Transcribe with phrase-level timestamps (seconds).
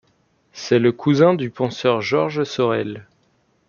[0.51, 3.05] C’est le cousin du penseur Georges Sorel.